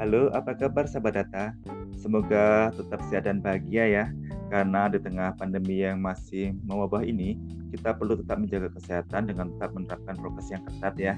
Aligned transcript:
Halo, 0.00 0.32
apa 0.32 0.56
kabar 0.56 0.88
sahabat 0.88 1.12
data? 1.12 1.52
Semoga 1.92 2.72
tetap 2.72 3.04
sehat 3.12 3.28
dan 3.28 3.44
bahagia 3.44 3.84
ya. 3.84 4.04
Karena 4.48 4.88
di 4.88 4.96
tengah 4.96 5.36
pandemi 5.36 5.84
yang 5.84 6.00
masih 6.00 6.56
mewabah 6.64 7.04
ini, 7.04 7.36
kita 7.68 7.92
perlu 7.92 8.16
tetap 8.16 8.40
menjaga 8.40 8.72
kesehatan 8.80 9.28
dengan 9.28 9.52
tetap 9.52 9.76
menerapkan 9.76 10.16
prokes 10.16 10.48
yang 10.48 10.64
ketat 10.64 10.96
ya. 10.96 11.14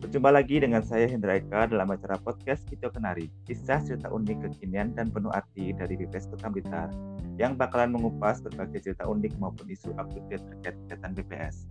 Berjumpa 0.00 0.32
lagi 0.32 0.64
dengan 0.64 0.80
saya 0.80 1.12
Hendra 1.12 1.44
Eka 1.44 1.68
dalam 1.68 1.92
acara 1.92 2.16
podcast 2.16 2.64
Kicau 2.72 2.88
Kenari, 2.88 3.28
kisah 3.44 3.84
cerita 3.84 4.08
unik 4.08 4.48
kekinian 4.48 4.96
dan 4.96 5.12
penuh 5.12 5.28
arti 5.36 5.76
dari 5.76 6.00
BPS 6.00 6.32
Kota 6.32 6.48
Blitar 6.48 6.88
yang 7.36 7.52
bakalan 7.52 7.92
mengupas 7.92 8.40
berbagai 8.40 8.80
cerita 8.80 9.04
unik 9.04 9.36
maupun 9.36 9.68
isu 9.68 9.92
update 10.00 10.40
terkait 10.40 10.72
kegiatan 10.88 11.12
BPS. 11.20 11.68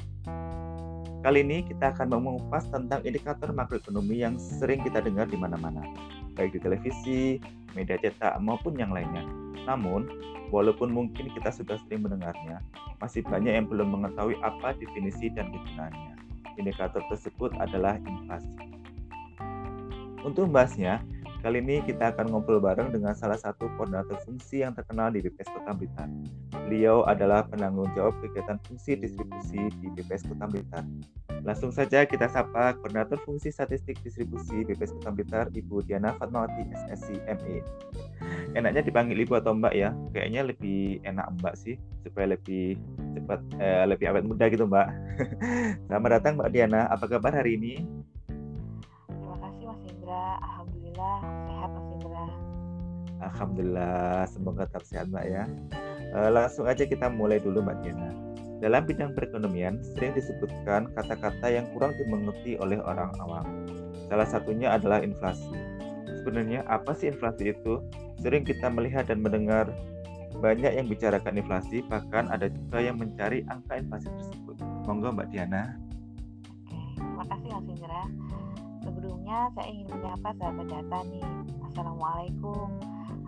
Kali 1.20 1.44
ini 1.44 1.68
kita 1.68 1.92
akan 1.92 2.22
mengupas 2.22 2.70
tentang 2.72 3.04
indikator 3.04 3.52
makroekonomi 3.52 4.24
yang 4.24 4.40
sering 4.40 4.80
kita 4.80 5.04
dengar 5.04 5.28
di 5.28 5.36
mana-mana, 5.36 5.84
baik 6.40 6.56
di 6.56 6.60
televisi, 6.64 7.22
media 7.76 8.00
cetak, 8.00 8.40
maupun 8.40 8.80
yang 8.80 8.96
lainnya. 8.96 9.28
Namun, 9.68 10.08
walaupun 10.56 10.88
mungkin 10.96 11.28
kita 11.36 11.52
sudah 11.52 11.76
sering 11.84 12.08
mendengarnya, 12.08 12.64
masih 13.04 13.28
banyak 13.28 13.52
yang 13.52 13.68
belum 13.68 14.00
mengetahui 14.00 14.40
apa 14.40 14.72
definisi 14.80 15.28
dan 15.36 15.52
kegunaannya. 15.52 16.16
Indikator 16.56 17.04
tersebut 17.12 17.52
adalah 17.60 18.00
inflasi. 18.08 18.56
Untuk 20.24 20.48
membahasnya, 20.48 21.04
Kali 21.40 21.64
ini 21.64 21.80
kita 21.88 22.12
akan 22.12 22.36
ngobrol 22.36 22.60
bareng 22.60 22.92
dengan 22.92 23.16
salah 23.16 23.40
satu 23.40 23.72
koordinator 23.80 24.20
fungsi 24.28 24.60
yang 24.60 24.76
terkenal 24.76 25.08
di 25.08 25.24
BPS 25.24 25.48
Kota 25.56 25.72
Blitar. 25.72 26.12
Beliau 26.68 27.08
adalah 27.08 27.48
penanggung 27.48 27.88
jawab 27.96 28.20
kegiatan 28.20 28.60
fungsi 28.68 29.00
distribusi 29.00 29.72
di 29.80 29.88
BPS 29.88 30.28
Kota 30.28 30.52
Blitar. 30.52 30.84
Langsung 31.48 31.72
saja 31.72 32.04
kita 32.04 32.28
sapa 32.28 32.76
Koordinator 32.80 33.20
Fungsi 33.24 33.52
Statistik 33.52 34.00
Distribusi 34.04 34.68
BPS 34.68 35.00
Kota 35.00 35.12
Blitar, 35.16 35.46
Ibu 35.56 35.86
Diana 35.88 36.16
Fatmawati 36.20 36.68
SSC 36.76 37.24
ME. 37.26 37.64
Enaknya 38.56 38.84
dipanggil 38.84 39.24
Ibu 39.24 39.40
atau 39.40 39.56
Mbak 39.56 39.74
ya? 39.76 39.96
Kayaknya 40.12 40.42
lebih 40.52 41.00
enak 41.08 41.32
Mbak 41.40 41.56
sih, 41.56 41.76
supaya 42.04 42.36
lebih 42.36 42.76
cepat, 43.16 43.40
eh, 43.62 43.86
lebih 43.88 44.06
awet 44.12 44.26
muda 44.28 44.46
gitu 44.52 44.68
Mbak. 44.68 44.88
Selamat 45.88 46.10
datang 46.20 46.34
Mbak 46.36 46.50
Diana, 46.52 46.82
apa 46.92 47.06
kabar 47.08 47.32
hari 47.32 47.56
ini? 47.56 47.74
Terima 49.08 49.38
kasih 49.40 49.64
Mas 49.70 49.82
Indra, 49.88 50.24
Alhamdulillah 50.44 51.18
sehat 51.48 51.70
Mas 51.72 51.88
Indra. 51.96 52.24
Alhamdulillah, 53.20 54.16
semoga 54.28 54.64
tetap 54.68 54.84
sehat 54.84 55.06
Mbak 55.08 55.26
ya. 55.28 55.44
Uh, 56.10 56.30
langsung 56.34 56.66
aja 56.66 56.84
kita 56.84 57.08
mulai 57.08 57.40
dulu 57.40 57.64
Mbak 57.64 57.78
Diana. 57.86 58.29
Dalam 58.60 58.84
bidang 58.84 59.16
perekonomian, 59.16 59.80
sering 59.80 60.12
disebutkan 60.12 60.92
kata-kata 60.92 61.48
yang 61.48 61.64
kurang 61.72 61.96
dimengerti 61.96 62.60
oleh 62.60 62.76
orang 62.84 63.08
awam. 63.24 63.48
Salah 64.12 64.28
satunya 64.28 64.76
adalah 64.76 65.00
inflasi. 65.00 65.56
Sebenarnya 66.20 66.68
apa 66.68 66.92
sih 66.92 67.08
inflasi 67.08 67.56
itu? 67.56 67.80
Sering 68.20 68.44
kita 68.44 68.68
melihat 68.68 69.08
dan 69.08 69.24
mendengar 69.24 69.72
banyak 70.44 70.76
yang 70.76 70.92
bicarakan 70.92 71.40
inflasi, 71.40 71.80
bahkan 71.88 72.28
ada 72.28 72.52
juga 72.52 72.84
yang 72.84 73.00
mencari 73.00 73.48
angka 73.48 73.80
inflasi 73.80 74.12
tersebut. 74.12 74.60
Monggo 74.84 75.16
Mbak 75.16 75.28
Diana. 75.32 75.80
Terima 77.00 77.24
kasih 77.32 77.48
Mas 77.56 77.68
Indra. 77.72 78.04
Sebelumnya 78.84 79.40
saya 79.56 79.68
ingin 79.72 79.88
menyapa 79.88 80.30
sahabat 80.36 80.68
data 80.68 80.98
nih. 81.08 81.28
Assalamualaikum. 81.72 82.68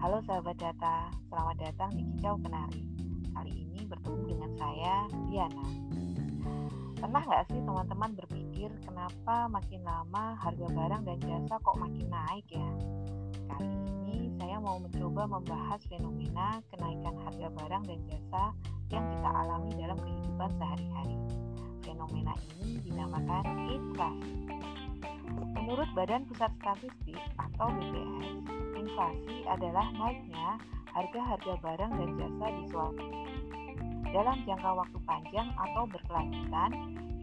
Halo 0.03 0.17
sahabat 0.27 0.59
data, 0.59 1.07
selamat 1.31 1.55
datang 1.61 1.89
di 1.95 2.03
Kicau 2.03 2.35
Kenari. 2.43 2.90
Bertemu 3.91 4.23
dengan 4.23 4.51
saya, 4.55 4.95
Diana. 5.27 5.67
Pernah 6.95 7.23
nggak 7.27 7.43
sih 7.51 7.59
teman-teman 7.59 8.15
berpikir 8.15 8.71
kenapa 8.87 9.51
makin 9.51 9.83
lama 9.83 10.37
harga 10.39 10.67
barang 10.71 11.01
dan 11.03 11.17
jasa 11.19 11.59
kok 11.59 11.75
makin 11.75 12.07
naik 12.07 12.47
ya? 12.47 12.69
Kali 13.51 13.67
ini 13.67 14.31
saya 14.39 14.63
mau 14.63 14.79
mencoba 14.79 15.27
membahas 15.27 15.83
fenomena 15.91 16.63
kenaikan 16.71 17.19
harga 17.19 17.47
barang 17.51 17.83
dan 17.83 17.99
jasa 18.07 18.43
yang 18.95 19.03
kita 19.11 19.29
alami 19.33 19.71
dalam 19.75 19.97
kehidupan 19.99 20.49
sehari-hari. 20.55 21.17
Fenomena 21.83 22.33
ini 22.55 22.79
dinamakan 22.87 23.43
inflasi. 23.75 24.35
Menurut 25.57 25.89
Badan 25.91 26.23
Pusat 26.31 26.51
Statistik 26.63 27.21
atau 27.35 27.67
BPS, 27.75 28.39
inflasi 28.77 29.35
adalah 29.51 29.89
naiknya 29.99 30.61
harga-harga 30.95 31.53
barang 31.59 31.91
dan 31.91 32.09
jasa 32.19 32.45
di 32.55 32.63
suatu 32.71 33.05
dalam 34.11 34.37
jangka 34.43 34.71
waktu 34.75 34.99
panjang 35.07 35.49
atau 35.55 35.83
berkelanjutan 35.87 36.71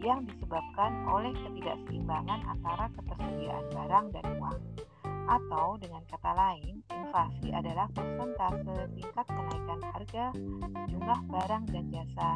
yang 0.01 0.23
disebabkan 0.25 0.91
oleh 1.05 1.31
ketidakseimbangan 1.45 2.39
antara 2.49 2.89
ketersediaan 2.97 3.65
barang 3.71 4.05
dan 4.15 4.25
uang. 4.39 4.59
Atau 5.29 5.77
dengan 5.77 6.01
kata 6.09 6.31
lain, 6.33 6.81
inflasi 6.89 7.53
adalah 7.53 7.85
persentase 7.93 8.89
tingkat 8.97 9.25
kenaikan 9.29 9.79
harga 9.93 10.25
sejumlah 10.33 11.19
barang 11.29 11.63
dan 11.69 11.85
jasa 11.93 12.29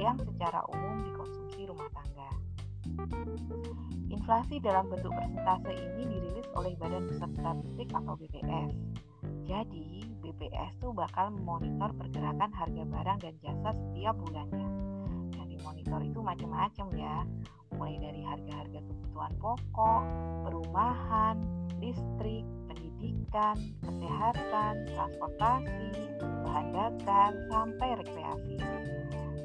yang 0.00 0.16
secara 0.16 0.64
umum 0.72 1.04
dikonsumsi 1.04 1.68
rumah 1.68 1.90
tangga. 1.92 2.30
Inflasi 4.08 4.56
dalam 4.64 4.88
bentuk 4.88 5.12
persentase 5.12 5.76
ini 5.76 6.02
dirilis 6.08 6.48
oleh 6.56 6.72
Badan 6.80 7.04
Pusat 7.12 7.30
Statistik 7.36 7.88
atau 7.92 8.16
BPS. 8.16 8.72
Jadi, 9.44 10.07
BPS 10.28 10.76
tuh 10.76 10.92
bakal 10.92 11.32
memonitor 11.32 11.88
pergerakan 11.96 12.52
harga 12.52 12.82
barang 12.84 13.18
dan 13.24 13.34
jasa 13.40 13.70
setiap 13.72 14.12
bulannya. 14.20 14.68
Yang 15.40 15.48
dimonitor 15.56 16.00
itu 16.04 16.20
macam-macam 16.20 16.86
ya, 17.00 17.16
mulai 17.72 17.96
dari 17.96 18.20
harga-harga 18.28 18.80
kebutuhan 18.84 19.32
pokok, 19.40 20.02
perumahan, 20.44 21.36
listrik, 21.80 22.44
pendidikan, 22.68 23.56
kesehatan, 23.80 24.74
transportasi, 24.92 25.88
bahan 26.20 26.66
bakar, 26.76 27.32
sampai 27.48 27.88
rekreasi. 28.04 28.56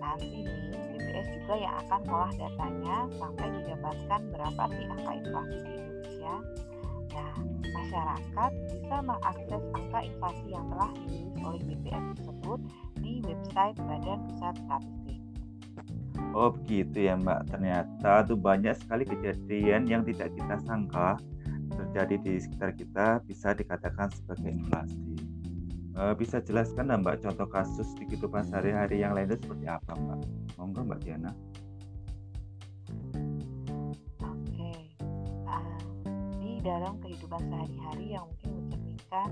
Nanti 0.03 0.27
nih, 0.43 0.75
BPS 0.91 1.27
juga 1.31 1.55
yang 1.63 1.75
akan 1.87 2.01
olah 2.11 2.33
datanya 2.35 2.97
sampai 3.15 3.47
didapatkan 3.55 4.21
berapa 4.35 4.63
sih 4.67 4.85
angka 4.91 5.11
inflasi 5.15 5.57
di 5.63 5.71
Indonesia. 5.79 6.35
Nah, 7.13 7.33
masyarakat 7.61 8.51
bisa 8.73 8.97
mengakses 9.05 9.63
angka 9.77 9.99
inflasi 10.01 10.47
yang 10.49 10.65
telah 10.73 10.89
dirilis 10.97 11.37
oleh 11.45 11.61
BPS 11.69 12.05
tersebut 12.17 12.59
di 12.99 13.13
website 13.21 13.77
Badan 13.77 14.19
Pusat 14.29 14.55
Statistik. 14.65 15.19
Oh 16.33 16.49
begitu 16.49 16.97
ya 17.09 17.13
Mbak, 17.13 17.53
ternyata 17.53 18.25
tuh 18.25 18.37
banyak 18.37 18.73
sekali 18.73 19.05
kejadian 19.05 19.85
yang 19.85 20.01
tidak 20.01 20.33
kita 20.33 20.57
sangka 20.65 21.21
terjadi 21.73 22.15
di 22.21 22.33
sekitar 22.41 22.73
kita 22.73 23.21
bisa 23.25 23.53
dikatakan 23.53 24.09
sebagai 24.09 24.49
inflasi. 24.49 25.13
Uh, 25.93 26.17
bisa 26.17 26.41
jelaskan 26.41 26.89
Mbak 26.89 27.21
contoh 27.21 27.45
kasus 27.45 27.85
di 28.01 28.09
kehidupan 28.09 28.49
sehari-hari 28.49 29.05
yang 29.05 29.13
lain 29.13 29.29
itu 29.29 29.45
seperti 29.45 29.65
apa 29.69 29.93
Mbak? 29.93 30.19
Monggo 30.57 30.81
Mbak 30.89 30.99
Diana. 31.05 31.31
Dalam 36.63 36.95
kehidupan 37.03 37.43
sehari-hari 37.51 38.15
yang 38.15 38.23
mungkin 38.23 38.51
mencerminkan 38.63 39.29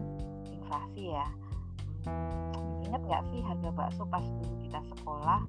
inflasi 0.52 1.04
ya. 1.16 1.28
Hmm, 2.04 2.84
ingat 2.92 3.02
nggak 3.08 3.24
sih 3.32 3.40
harga 3.40 3.70
bakso 3.72 4.04
pas 4.12 4.26
dulu 4.26 4.56
kita 4.68 4.80
sekolah 4.92 5.40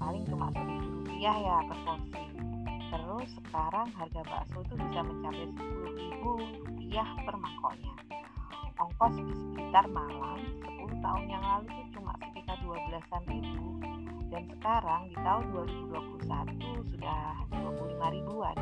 paling 0.00 0.24
cuma 0.24 0.48
seribu 0.56 0.88
rupiah 1.04 1.36
ya 1.36 1.56
per 1.68 1.78
porsi. 1.84 2.24
Terus 2.88 3.28
sekarang 3.44 3.88
harga 3.92 4.22
bakso 4.24 4.56
itu 4.64 4.74
bisa 4.80 5.00
mencapai 5.04 5.46
sepuluh 5.52 5.92
ribu 5.92 6.30
rupiah 6.64 7.08
per 7.28 7.34
mangkoknya. 7.36 7.94
Ongkos 8.78 9.14
di 9.18 9.34
sekitar 9.34 9.90
Malang 9.90 10.38
10 10.62 11.02
tahun 11.02 11.24
yang 11.26 11.42
lalu 11.42 11.66
itu 11.66 11.98
cuma 11.98 12.14
sekitar 12.22 12.56
12-an 12.62 13.22
ribu 13.26 13.66
dan 14.30 14.42
sekarang 14.54 15.02
di 15.10 15.16
tahun 15.18 15.44
2021 15.50 16.94
sudah 16.94 17.42
25 17.58 18.14
ribuan 18.14 18.56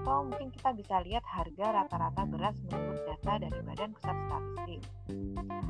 atau 0.00 0.24
mungkin 0.24 0.48
kita 0.48 0.72
bisa 0.72 0.96
lihat 1.04 1.24
harga 1.28 1.66
rata-rata 1.84 2.24
beras 2.24 2.56
menurut 2.72 3.04
data 3.04 3.36
dari 3.36 3.60
Badan 3.60 3.92
Pusat 3.92 4.16
Statistik 4.16 4.80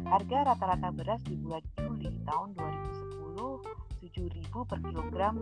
harga 0.07 0.39
rata-rata 0.55 0.89
beras 0.95 1.21
di 1.27 1.35
bulan 1.35 1.63
Juli 1.83 2.15
tahun 2.23 2.49
2010 2.55 4.07
7.000 4.07 4.71
per 4.71 4.79
kilogram 4.87 5.35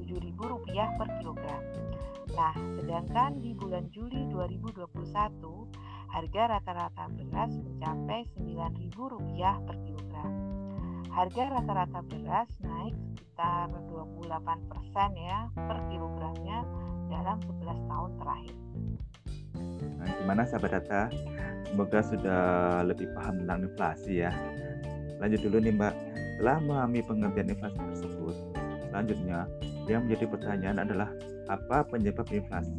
7.000 0.00 0.32
rupiah 0.32 0.88
per 0.96 1.08
kilogram 1.20 1.62
nah 2.32 2.56
sedangkan 2.56 3.36
di 3.44 3.52
bulan 3.52 3.84
Juli 3.92 4.24
2021 4.32 5.96
harga 6.16 6.42
rata-rata 6.56 7.12
beras 7.12 7.52
mencapai 7.60 8.24
Rp9.000 8.40 8.96
per 9.68 9.76
kilogram. 9.84 10.32
Harga 11.12 11.42
rata-rata 11.48 12.00
beras 12.08 12.48
naik 12.64 12.96
sekitar 13.12 13.68
28% 13.68 14.48
ya 15.16 15.48
per 15.52 15.78
kilogramnya 15.92 16.85
dalam 17.16 17.38
11 17.40 17.90
tahun 17.90 18.10
terakhir. 18.20 18.56
Nah, 19.96 20.08
gimana 20.20 20.42
sahabat 20.44 20.70
data? 20.82 21.02
Semoga 21.66 21.98
sudah 22.04 22.42
lebih 22.86 23.08
paham 23.16 23.42
tentang 23.42 23.66
inflasi 23.66 24.22
ya. 24.22 24.32
Lanjut 25.18 25.40
dulu 25.42 25.56
nih 25.64 25.72
Mbak. 25.74 25.94
Setelah 26.36 26.56
memahami 26.60 27.00
pengertian 27.00 27.48
inflasi 27.48 27.80
tersebut, 27.80 28.36
selanjutnya 28.92 29.48
yang 29.88 30.04
menjadi 30.04 30.24
pertanyaan 30.28 30.78
adalah 30.84 31.08
apa 31.48 31.88
penyebab 31.88 32.28
inflasi? 32.28 32.76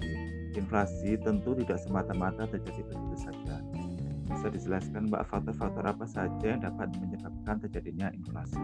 Inflasi 0.54 1.18
tentu 1.18 1.58
tidak 1.58 1.82
semata-mata 1.82 2.46
terjadi 2.46 2.86
begitu 2.86 3.18
saja. 3.18 3.58
Bisa 4.28 4.48
dijelaskan 4.54 5.10
Mbak 5.10 5.24
faktor-faktor 5.32 5.84
apa 5.90 6.06
saja 6.06 6.46
yang 6.46 6.62
dapat 6.62 6.94
menyebabkan 7.02 7.58
terjadinya 7.66 8.14
inflasi? 8.14 8.62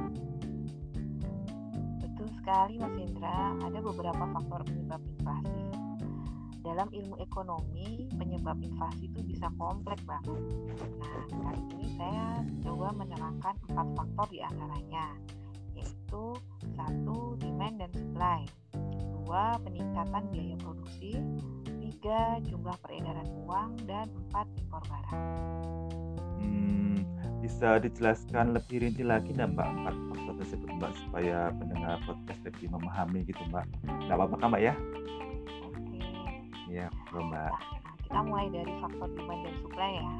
Betul 2.03 2.27
sekali 2.37 2.77
Mas 2.77 2.95
Indra, 2.99 3.57
ada 3.57 3.79
beberapa 3.81 4.23
faktor 4.29 4.61
penyebab 4.69 5.01
inflasi. 5.01 5.62
Dalam 6.63 6.87
ilmu 6.95 7.19
ekonomi, 7.19 8.07
penyebab 8.15 8.55
inflasi 8.63 9.11
itu 9.11 9.19
bisa 9.27 9.51
kompleks 9.59 9.99
banget. 10.07 10.39
Nah, 10.95 11.27
kali 11.27 11.61
ini 11.75 11.87
saya 11.99 12.39
coba 12.63 12.95
menerangkan 12.95 13.55
empat 13.67 13.87
faktor 13.99 14.27
di 14.31 14.39
antaranya, 14.39 15.11
yaitu 15.75 16.39
satu 16.71 17.35
demand 17.35 17.83
dan 17.83 17.91
supply, 17.91 18.41
dua 19.11 19.59
peningkatan 19.59 20.23
biaya 20.31 20.55
produksi, 20.63 21.19
tiga 21.83 22.39
jumlah 22.47 22.79
peredaran 22.79 23.27
uang, 23.43 23.83
dan 23.83 24.07
empat 24.07 24.47
impor 24.55 24.79
barang. 24.87 25.19
Hmm, 26.39 27.03
bisa 27.43 27.75
dijelaskan 27.83 28.55
lebih 28.55 28.87
rinci 28.87 29.03
lagi 29.03 29.35
nggak 29.35 29.51
Mbak 29.51 29.67
empat 29.83 29.95
faktor 30.15 30.33
tersebut 30.39 30.69
Mbak 30.79 30.91
supaya 30.95 31.51
pendengar 31.59 31.99
podcast 32.07 32.39
lebih 32.47 32.71
memahami 32.71 33.27
gitu 33.27 33.43
Mbak. 33.51 33.67
Nggak 34.07 34.15
apa-apa 34.15 34.35
kan 34.39 34.47
Mbak 34.55 34.63
ya? 34.63 34.75
Iya, 36.73 36.89
kita 38.01 38.19
mulai 38.25 38.49
dari 38.49 38.73
faktor 38.81 39.05
demand 39.13 39.45
dan 39.45 39.55
supply 39.61 39.91
ya. 39.93 40.13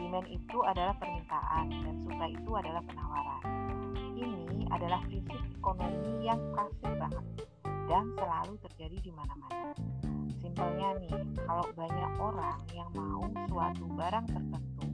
Demand 0.00 0.24
itu 0.24 0.58
adalah 0.64 0.96
permintaan 0.96 1.68
dan 1.68 1.94
supply 2.00 2.32
itu 2.32 2.50
adalah 2.56 2.80
penawaran. 2.88 3.44
Ini 4.16 4.72
adalah 4.72 5.04
prinsip 5.04 5.36
ekonomi 5.52 6.24
yang 6.24 6.40
klasik 6.56 6.96
banget 6.96 7.44
dan 7.92 8.08
selalu 8.16 8.56
terjadi 8.64 9.04
di 9.04 9.12
mana-mana. 9.12 9.76
Simpelnya 10.40 10.96
nih, 10.96 11.12
kalau 11.44 11.66
banyak 11.76 12.12
orang 12.16 12.58
yang 12.72 12.88
mau 12.96 13.28
suatu 13.52 13.84
barang 13.92 14.26
tertentu, 14.32 14.88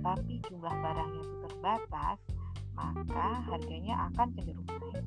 tapi 0.00 0.40
jumlah 0.48 0.74
barangnya 0.80 1.22
itu 1.28 1.36
terbatas, 1.44 2.16
maka 2.78 3.26
harganya 3.50 3.94
akan 4.10 4.26
cenderung 4.38 4.68
naik. 4.70 5.04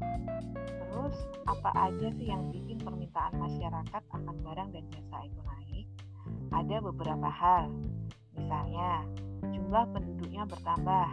Terus, 0.59 1.15
apa 1.47 1.71
aja 1.87 2.07
sih 2.19 2.27
yang 2.27 2.51
bikin 2.51 2.77
permintaan 2.83 3.39
masyarakat 3.39 4.03
akan 4.11 4.35
barang 4.43 4.69
dan 4.75 4.83
jasa 4.91 5.17
itu 5.23 5.39
naik? 5.41 5.87
Ada 6.51 6.77
beberapa 6.83 7.29
hal, 7.31 7.71
misalnya 8.35 9.07
jumlah 9.55 9.85
penduduknya 9.95 10.43
bertambah, 10.45 11.07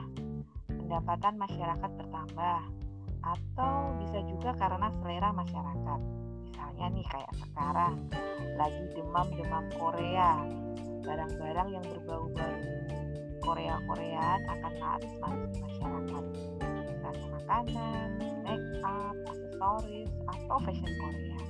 pendapatan 0.66 1.34
masyarakat 1.38 1.90
bertambah, 1.94 2.60
atau 3.22 3.98
bisa 3.98 4.18
juga 4.26 4.50
karena 4.56 4.88
selera 5.00 5.30
masyarakat 5.34 6.00
misalnya 6.48 6.86
nih 6.94 7.06
kayak 7.10 7.32
sekarang 7.42 7.94
lagi 8.54 8.84
demam-demam 8.94 9.66
Korea 9.74 10.30
barang-barang 11.02 11.68
yang 11.74 11.84
berbau-bau 11.84 12.58
Korea-Koreaan 13.48 14.40
akan 14.44 14.72
laris 14.76 15.14
manis 15.24 15.56
masyarakat 15.56 16.24
misalnya 16.84 17.26
makanan, 17.32 18.08
make 18.44 18.68
up, 18.84 19.16
aksesoris, 19.24 20.10
atau 20.28 20.56
fashion 20.68 20.92
Korea 21.00 21.40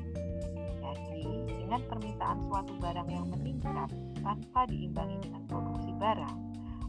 jadi 0.79 1.23
dengan 1.59 1.81
permintaan 1.91 2.39
suatu 2.47 2.73
barang 2.79 3.09
yang 3.11 3.27
meningkat 3.35 3.91
tanpa 4.23 4.61
diimbangi 4.71 5.19
dengan 5.27 5.43
produksi 5.51 5.91
barang 5.99 6.39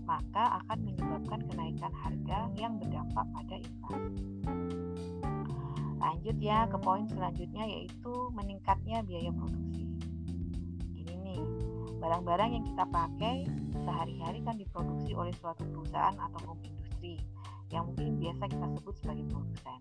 maka 0.05 0.61
akan 0.61 0.77
menyebabkan 0.85 1.41
kenaikan 1.49 1.93
harga 1.93 2.39
yang 2.57 2.81
berdampak 2.81 3.25
pada 3.29 3.55
inflasi. 3.61 4.25
Lanjut 6.01 6.37
ya 6.41 6.65
ke 6.65 6.77
poin 6.81 7.05
selanjutnya 7.09 7.65
yaitu 7.65 8.13
meningkatnya 8.33 9.05
biaya 9.05 9.29
produksi. 9.29 9.88
Barang-barang 11.99 12.49
yang 12.55 12.63
kita 12.63 12.83
pakai 12.87 13.35
sehari-hari 13.83 14.39
kan 14.47 14.55
diproduksi 14.55 15.11
oleh 15.11 15.35
suatu 15.35 15.67
perusahaan 15.67 16.15
atau 16.15 16.55
industri 16.63 17.19
yang 17.69 17.91
mungkin 17.91 18.17
biasa 18.17 18.43
kita 18.49 18.65
sebut 18.79 18.95
sebagai 19.03 19.25
produsen. 19.27 19.79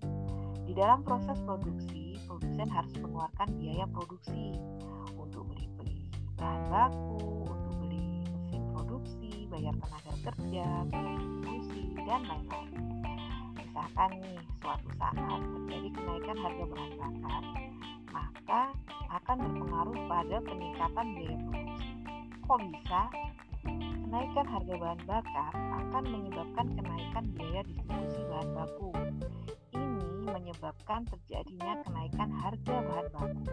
Di 0.66 0.72
dalam 0.76 1.00
proses 1.06 1.38
produksi, 1.46 2.18
produsen 2.28 2.68
harus 2.68 2.92
mengeluarkan 3.00 3.48
biaya 3.56 3.86
produksi 3.88 4.52
untuk 5.16 5.48
beli-beli 5.48 6.10
bahan 6.36 6.62
baku, 6.70 7.48
untuk 7.48 7.74
beli 7.82 8.22
mesin 8.30 8.62
produksi, 8.74 9.30
bayar 9.50 9.74
tenaga 9.78 10.12
kerja, 10.28 10.66
bayar 10.90 11.16
distribusi, 11.18 11.82
dan 12.02 12.22
lain-lain. 12.26 12.72
Misalkan 13.56 14.10
nih, 14.22 14.38
suatu 14.60 14.88
saat 14.98 15.16
terjadi 15.40 15.88
kenaikan 15.94 16.36
harga 16.42 16.64
bahan 16.66 16.92
bakar, 16.98 17.42
maka 18.12 18.62
akan 19.08 19.36
berpengaruh 19.38 19.98
pada 20.06 20.36
peningkatan 20.44 21.06
biaya 21.16 21.36
produksi. 21.42 21.67
Kok 22.48 22.64
bisa? 22.72 23.12
Kenaikan 24.08 24.46
harga 24.48 24.74
bahan 24.80 25.00
bakar 25.04 25.52
akan 25.52 26.04
menyebabkan 26.08 26.66
kenaikan 26.80 27.24
biaya 27.36 27.60
distribusi 27.68 28.20
bahan 28.24 28.48
baku. 28.56 28.90
Ini 29.76 30.24
menyebabkan 30.32 31.04
terjadinya 31.12 31.84
kenaikan 31.84 32.32
harga 32.32 32.76
bahan 32.88 33.08
baku. 33.12 33.44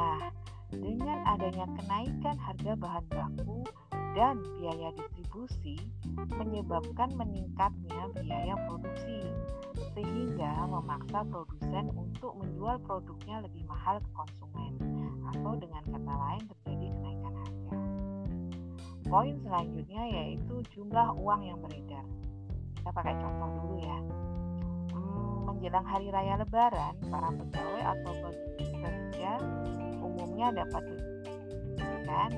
Nah, 0.00 0.32
dengan 0.72 1.18
adanya 1.28 1.68
kenaikan 1.76 2.40
harga 2.40 2.72
bahan 2.80 3.04
baku 3.12 3.68
dan 4.16 4.40
biaya 4.40 4.96
distribusi 4.96 5.76
menyebabkan 6.40 7.12
meningkatnya 7.20 8.16
biaya 8.16 8.56
produksi 8.64 9.28
sehingga 9.92 10.64
memaksa 10.64 11.20
produsen 11.28 11.92
untuk 11.92 12.32
menjual 12.40 12.80
produknya 12.80 13.44
lebih 13.44 13.60
mahal 13.68 14.00
ke 14.00 14.08
konsumen 14.16 14.72
atau 15.36 15.52
dengan 15.60 15.84
kata 15.84 16.14
lain 16.16 16.44
terjadi. 16.48 16.75
Poin 19.06 19.34
selanjutnya 19.46 20.02
yaitu 20.10 20.54
jumlah 20.74 21.14
uang 21.18 21.40
yang 21.46 21.58
beredar. 21.62 22.06
Kita 22.74 22.90
pakai 22.90 23.14
contoh 23.18 23.48
dulu 23.62 23.76
ya. 23.82 23.98
Hmm, 24.94 25.50
menjelang 25.50 25.86
hari 25.86 26.10
raya 26.10 26.38
lebaran, 26.38 26.94
para 27.06 27.30
pegawai 27.30 27.82
atau 27.94 28.12
pekerja 28.58 29.30
umumnya 30.02 30.62
dapat 30.62 30.82
kan 32.06 32.30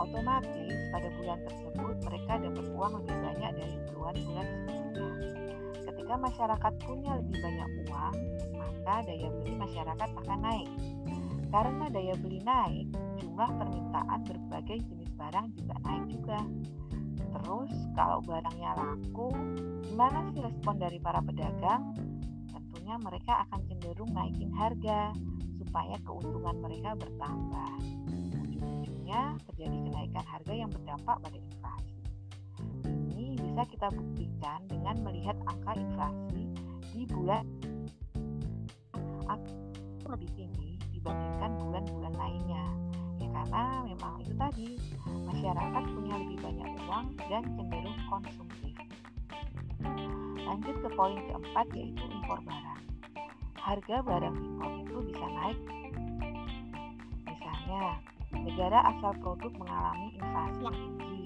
otomatis 0.00 0.74
pada 0.88 1.08
bulan 1.20 1.38
tersebut 1.44 1.96
mereka 2.08 2.32
dapat 2.40 2.66
uang 2.72 2.92
lebih 3.04 3.16
banyak 3.20 3.52
dari 3.60 3.76
bulan-bulan 3.92 4.46
sebelumnya. 4.48 5.10
Ketika 5.84 6.14
masyarakat 6.16 6.72
punya 6.82 7.12
lebih 7.20 7.38
banyak 7.38 7.68
uang, 7.86 8.14
maka 8.56 8.94
daya 9.04 9.28
beli 9.30 9.54
masyarakat 9.60 10.08
akan 10.16 10.38
naik. 10.40 10.70
Karena 11.52 11.84
daya 11.92 12.14
beli 12.16 12.40
naik, 12.40 12.86
jumlah 13.20 13.50
permintaan 13.60 14.20
berbagai 14.24 14.78
jenis 14.88 15.01
barang 15.16 15.46
juga 15.56 15.74
naik 15.84 16.04
juga. 16.12 16.40
Terus 17.32 17.72
kalau 17.96 18.18
barangnya 18.24 18.72
laku, 18.76 19.32
gimana 19.88 20.28
sih 20.32 20.40
respon 20.44 20.76
dari 20.76 20.98
para 21.00 21.20
pedagang? 21.24 21.96
Tentunya 22.52 22.96
mereka 23.00 23.48
akan 23.48 23.60
cenderung 23.68 24.10
naikin 24.12 24.52
harga 24.52 25.12
supaya 25.56 25.96
keuntungan 26.04 26.56
mereka 26.60 26.92
bertambah 26.96 27.72
ujung 28.52 29.12
terjadi 29.48 29.76
kenaikan 29.88 30.24
harga 30.24 30.52
yang 30.56 30.70
berdampak 30.72 31.16
pada 31.20 31.36
inflasi. 31.36 32.00
Ini 33.12 33.36
bisa 33.36 33.62
kita 33.68 33.88
buktikan 33.92 34.60
dengan 34.66 34.96
melihat 35.04 35.36
angka 35.44 35.72
inflasi 35.76 36.48
di 36.96 37.02
bulan 37.08 37.44
lebih 40.12 40.28
tinggi 40.36 40.76
dibandingkan 40.92 41.56
bulan-bulan 41.56 42.14
lainnya. 42.20 42.66
Karena 43.32 43.64
memang 43.88 44.14
itu 44.20 44.32
tadi 44.36 44.68
masyarakat 45.08 45.84
punya 45.96 46.14
lebih 46.20 46.38
banyak 46.44 46.68
uang 46.84 47.06
dan 47.16 47.42
cenderung 47.56 47.98
konsumtif. 48.06 48.74
Lanjut 50.44 50.76
ke 50.84 50.88
poin 50.92 51.18
keempat 51.32 51.66
yaitu 51.72 52.04
impor 52.12 52.38
barang. 52.44 52.82
Harga 53.56 53.96
barang 54.04 54.36
impor 54.36 54.72
itu 54.84 54.96
bisa 55.08 55.24
naik. 55.24 55.58
Misalnya, 57.24 57.84
negara 58.36 58.78
asal 58.92 59.12
produk 59.18 59.52
mengalami 59.56 60.08
inflasi 60.20 60.60
yang 60.60 60.76
tinggi 61.00 61.24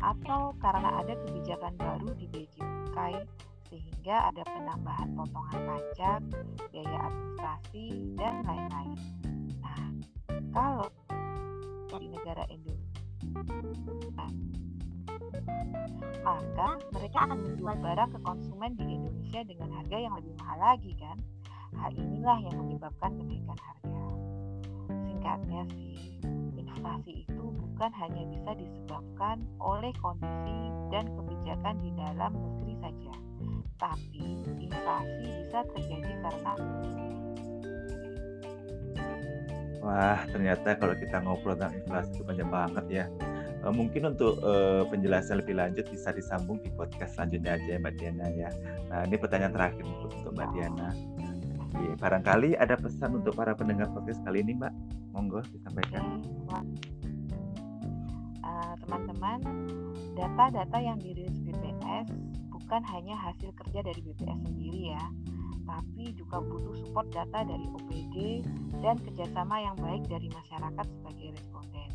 atau 0.00 0.56
karena 0.62 1.02
ada 1.04 1.12
kebijakan 1.28 1.74
baru 1.76 2.10
di 2.16 2.26
Cukai 2.56 3.20
sehingga 3.70 4.32
ada 4.34 4.42
penambahan 4.42 5.14
potongan 5.14 5.60
pajak, 5.62 6.20
biaya 6.74 6.98
administrasi, 7.06 7.86
dan 8.18 8.34
lain-lain. 8.42 8.98
Nah, 9.62 9.82
kalau 10.50 10.90
di 12.00 12.08
negara 12.08 12.48
Indonesia, 12.48 14.26
maka 16.24 16.68
mereka 16.96 17.18
akan 17.28 17.38
menjual 17.44 17.76
barang 17.76 18.10
ke 18.16 18.18
konsumen 18.24 18.72
di 18.80 18.84
Indonesia 18.88 19.40
dengan 19.44 19.68
harga 19.76 19.96
yang 20.00 20.14
lebih 20.16 20.32
mahal 20.40 20.58
lagi 20.58 20.92
kan? 20.96 21.16
Hal 21.76 21.92
inilah 21.92 22.38
yang 22.40 22.56
menyebabkan 22.56 23.12
kenaikan 23.20 23.58
harga. 23.60 24.04
Singkatnya 24.88 25.62
sih, 25.76 26.18
inflasi 26.80 27.28
itu 27.28 27.44
bukan 27.52 27.92
hanya 27.92 28.24
bisa 28.32 28.50
disebabkan 28.56 29.44
oleh 29.60 29.92
kondisi 30.00 30.58
dan 30.88 31.04
kebijakan 31.12 31.76
di 31.84 31.90
dalam 31.92 32.32
negeri 32.32 32.74
saja, 32.80 33.14
tapi 33.76 34.24
inflasi 34.64 35.28
bisa 35.44 35.60
terjadi 35.76 36.12
karena 36.24 36.52
Wah, 39.80 40.28
ternyata 40.28 40.76
kalau 40.76 40.92
kita 40.92 41.24
ngobrol 41.24 41.56
tentang 41.56 41.72
inflasi 41.80 42.20
itu 42.20 42.22
banyak 42.24 42.48
banget 42.52 42.86
ya. 42.88 43.04
Uh, 43.60 43.72
mungkin 43.72 44.16
untuk 44.16 44.40
uh, 44.40 44.88
penjelasan 44.88 45.44
lebih 45.44 45.56
lanjut 45.56 45.84
bisa 45.88 46.12
disambung 46.16 46.60
di 46.64 46.72
podcast 46.72 47.16
selanjutnya 47.16 47.60
aja 47.60 47.76
ya 47.76 47.78
Mbak 47.80 47.94
Diana 48.00 48.26
ya. 48.32 48.48
Nah 48.88 49.04
ini 49.04 49.16
pertanyaan 49.20 49.52
terakhir 49.52 49.84
untuk, 49.84 50.12
untuk 50.16 50.32
Mbak 50.36 50.48
Diana. 50.56 50.88
Oke, 51.68 51.86
barangkali 52.00 52.56
ada 52.56 52.76
pesan 52.76 53.20
untuk 53.20 53.36
para 53.36 53.52
pendengar 53.52 53.88
podcast 53.92 54.20
kali 54.24 54.44
ini 54.44 54.56
Mbak, 54.56 54.72
monggo 55.16 55.40
disampaikan. 55.52 56.24
teman-teman, 58.80 59.38
data-data 60.18 60.78
yang 60.82 60.98
dirilis 60.98 61.38
BPS 61.46 62.10
bukan 62.50 62.82
hanya 62.90 63.14
hasil 63.18 63.54
kerja 63.54 63.86
dari 63.86 64.00
BPS 64.02 64.40
sendiri 64.50 64.94
ya, 64.94 65.04
tapi 65.70 66.10
juga 66.18 66.42
butuh 66.42 66.74
support 66.82 67.06
data 67.14 67.46
dari 67.46 67.66
OPD 67.70 68.42
dan 68.82 68.98
kerjasama 68.98 69.62
yang 69.62 69.76
baik 69.78 70.02
dari 70.10 70.26
masyarakat 70.26 70.86
sebagai 70.98 71.38
responden. 71.38 71.90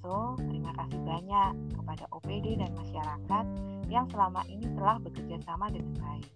So, 0.00 0.34
terima 0.40 0.72
kasih 0.74 0.98
banyak 1.04 1.52
kepada 1.76 2.04
OPD 2.10 2.58
dan 2.58 2.72
masyarakat 2.74 3.44
yang 3.92 4.08
selama 4.10 4.42
ini 4.48 4.66
telah 4.74 4.96
bekerja 4.98 5.36
sama 5.44 5.68
dengan 5.68 5.94
baik. 6.00 6.30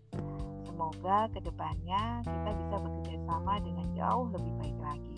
Semoga 0.68 1.26
ke 1.32 1.40
depannya 1.40 2.20
kita 2.20 2.50
bisa 2.52 2.76
bekerja 2.78 3.16
sama 3.24 3.54
dengan 3.64 3.86
jauh 3.96 4.28
lebih 4.28 4.52
baik 4.60 4.78
lagi. 4.84 5.16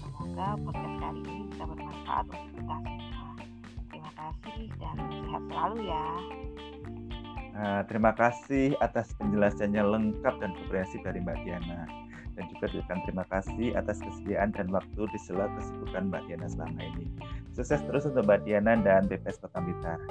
Semoga 0.00 0.56
podcast 0.64 0.94
kali 0.96 1.20
ini 1.28 1.44
bisa 1.52 1.64
bermanfaat 1.68 2.24
untuk 2.32 2.50
kita 2.56 2.76
semua. 2.82 3.30
Terima 3.92 4.12
kasih 4.16 4.60
dan 4.80 4.96
sehat 5.12 5.42
selalu 5.52 5.76
ya. 5.86 6.08
Nah, 7.62 7.86
terima 7.86 8.10
kasih 8.10 8.74
atas 8.82 9.14
penjelasannya 9.22 9.86
lengkap 9.86 10.34
dan 10.42 10.50
komprehensif 10.50 10.98
dari 11.06 11.22
Mbak 11.22 11.46
Diana. 11.46 11.86
Dan 12.34 12.50
juga 12.50 12.66
berikan 12.74 12.98
terima 13.06 13.22
kasih 13.30 13.78
atas 13.78 14.02
kesediaan 14.02 14.50
dan 14.50 14.66
waktu 14.74 15.06
di 15.14 15.18
sela 15.22 15.46
kesibukan 15.54 16.10
Mbak 16.10 16.26
Diana 16.26 16.50
selama 16.50 16.82
ini. 16.82 17.06
Sukses 17.54 17.78
terus 17.86 18.02
untuk 18.02 18.26
Mbak 18.26 18.42
Diana 18.42 18.74
dan 18.82 19.06
BPS 19.06 19.38
Kota 19.38 19.62
Blitar. 19.62 20.02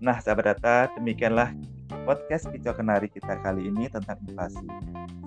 Nah, 0.00 0.16
sahabat 0.16 0.56
data, 0.56 0.88
demikianlah 0.96 1.52
podcast 2.08 2.48
Kicau 2.48 2.72
Kenari 2.72 3.12
kita 3.12 3.36
kali 3.44 3.68
ini 3.68 3.84
tentang 3.92 4.16
inflasi. 4.24 4.64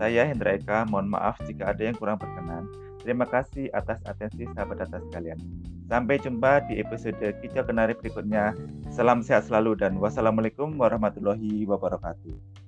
Saya 0.02 0.26
Hendra 0.26 0.58
Eka, 0.58 0.90
mohon 0.90 1.14
maaf 1.14 1.38
jika 1.46 1.78
ada 1.78 1.86
yang 1.86 1.94
kurang 1.94 2.18
berkenan. 2.18 2.66
Terima 3.06 3.30
kasih 3.30 3.70
atas 3.78 4.02
atensi 4.10 4.50
sahabat 4.58 4.82
data 4.82 4.98
sekalian. 4.98 5.38
Sampai 5.88 6.20
jumpa 6.20 6.68
di 6.68 6.84
episode 6.84 7.16
Kicau 7.40 7.64
Kenari 7.64 7.96
berikutnya. 7.96 8.52
Salam 8.92 9.24
sehat 9.24 9.48
selalu 9.48 9.80
dan 9.80 9.96
wassalamualaikum 9.96 10.76
warahmatullahi 10.76 11.64
wabarakatuh. 11.64 12.67